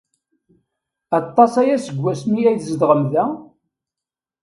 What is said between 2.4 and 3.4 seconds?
ay tzedɣem da?